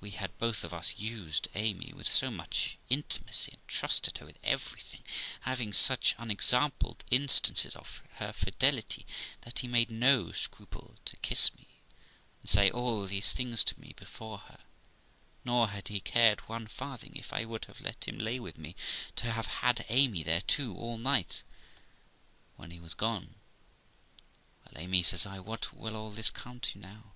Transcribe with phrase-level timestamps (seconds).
[0.00, 4.38] We had both of us used Amy with so much intimacy, and trusted her with
[4.42, 5.02] everything,
[5.42, 9.04] having such unexampled instances of her fidelity,
[9.42, 11.66] that he made no scruple to kiss me
[12.40, 14.60] and say all these things to me before her;
[15.44, 18.74] nor had he cared one farthing, if I would have let him He with me,
[19.16, 21.42] to have had Amy there too all night.
[22.56, 23.34] When he was gone,
[24.64, 27.12] 'Well, Amy', says I, 'what will all this come to now?